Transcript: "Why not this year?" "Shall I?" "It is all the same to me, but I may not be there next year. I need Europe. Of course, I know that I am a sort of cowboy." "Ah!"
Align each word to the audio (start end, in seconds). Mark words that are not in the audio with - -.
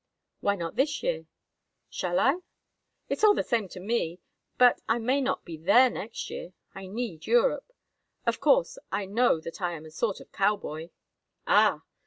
"Why 0.39 0.55
not 0.55 0.77
this 0.77 1.03
year?" 1.03 1.27
"Shall 1.87 2.19
I?" 2.19 2.37
"It 3.07 3.19
is 3.19 3.23
all 3.23 3.35
the 3.35 3.43
same 3.43 3.67
to 3.67 3.79
me, 3.79 4.19
but 4.57 4.81
I 4.89 4.97
may 4.97 5.21
not 5.21 5.45
be 5.45 5.57
there 5.57 5.91
next 5.91 6.27
year. 6.31 6.53
I 6.73 6.87
need 6.87 7.27
Europe. 7.27 7.71
Of 8.25 8.39
course, 8.39 8.79
I 8.91 9.05
know 9.05 9.39
that 9.41 9.61
I 9.61 9.73
am 9.73 9.85
a 9.85 9.91
sort 9.91 10.19
of 10.19 10.31
cowboy." 10.31 10.89
"Ah!" 11.45 11.83